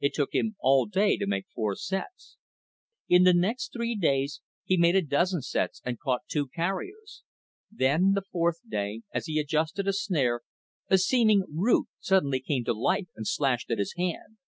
It 0.00 0.14
took 0.14 0.30
him 0.34 0.56
all 0.60 0.86
day 0.86 1.18
to 1.18 1.26
make 1.26 1.48
four 1.54 1.76
sets. 1.76 2.38
In 3.10 3.24
the 3.24 3.34
next 3.34 3.74
three 3.74 3.94
days 3.94 4.40
he 4.64 4.78
made 4.78 4.96
a 4.96 5.02
dozen 5.04 5.42
sets 5.42 5.82
and 5.84 6.00
caught 6.00 6.22
two 6.28 6.48
carriers. 6.48 7.24
Then, 7.70 8.12
the 8.12 8.22
fourth 8.32 8.60
day, 8.66 9.02
as 9.12 9.26
he 9.26 9.38
adjusted 9.38 9.86
a 9.86 9.92
snare, 9.92 10.40
a 10.88 10.96
seeming 10.96 11.44
root 11.54 11.88
suddenly 12.00 12.40
came 12.40 12.64
to 12.64 12.72
life 12.72 13.08
and 13.16 13.26
slashed 13.28 13.70
at 13.70 13.76
his 13.76 13.92
hand. 13.98 14.38